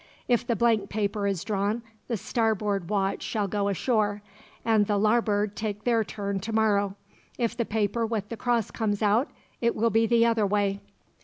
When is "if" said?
0.27-0.47, 7.37-7.55